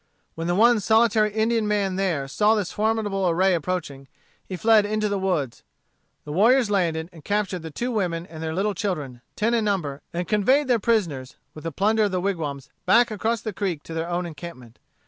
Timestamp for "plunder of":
11.71-12.11